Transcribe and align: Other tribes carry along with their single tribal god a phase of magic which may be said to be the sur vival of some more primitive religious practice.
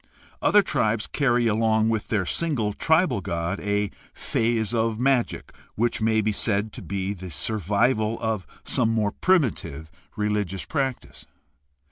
Other 0.41 0.63
tribes 0.63 1.05
carry 1.05 1.45
along 1.45 1.89
with 1.89 2.07
their 2.07 2.25
single 2.25 2.73
tribal 2.73 3.21
god 3.21 3.59
a 3.59 3.91
phase 4.15 4.73
of 4.73 4.99
magic 4.99 5.53
which 5.75 6.01
may 6.01 6.21
be 6.21 6.31
said 6.31 6.73
to 6.73 6.81
be 6.81 7.13
the 7.13 7.29
sur 7.29 7.59
vival 7.59 8.19
of 8.19 8.47
some 8.63 8.89
more 8.89 9.11
primitive 9.11 9.91
religious 10.15 10.65
practice. 10.65 11.27